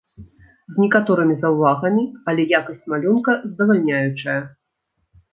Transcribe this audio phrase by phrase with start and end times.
[0.75, 4.39] З некаторымі заўвагамі, але якасць малюнка здавальняючая.